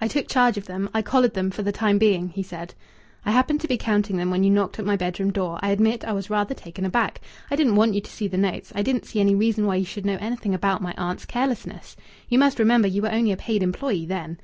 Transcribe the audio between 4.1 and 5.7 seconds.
them when you knocked at my bedroom door. I